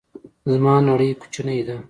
زما 0.51 0.75
نړۍ 0.87 1.09
کوچنۍ 1.21 1.59
ده 1.67 1.75